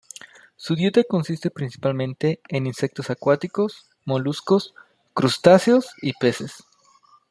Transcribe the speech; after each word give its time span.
Su 0.55 0.75
dieta 0.75 1.03
consiste 1.03 1.51
principalmente 1.51 2.41
en 2.49 2.65
insectos 2.65 3.11
acuáticos, 3.11 3.87
moluscos, 4.03 4.73
crustáceos 5.13 5.93
y 6.01 6.13
peces. 6.13 6.63